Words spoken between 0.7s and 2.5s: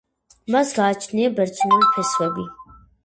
გააჩნია ბერძნული ფესვები.